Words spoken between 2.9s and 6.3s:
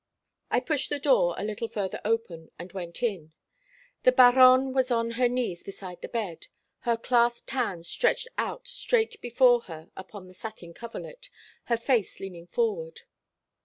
in. The Baronne was on her knees beside the